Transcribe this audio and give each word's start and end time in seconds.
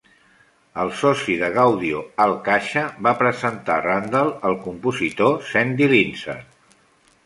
El 0.83 0.87
soci 1.01 1.35
de 1.41 1.49
Gaudio, 1.57 2.01
Al 2.27 2.33
Kasha, 2.49 2.85
va 3.09 3.15
presentar 3.21 3.79
Randell 3.89 4.35
al 4.53 4.61
compositor 4.69 5.41
Sandy 5.55 5.93
Linzer. 5.97 6.43